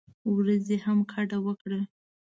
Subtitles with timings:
[0.35, 1.81] ورځې هم ګډه وکړه.